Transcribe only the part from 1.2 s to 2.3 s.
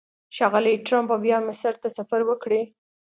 بیا مصر ته سفر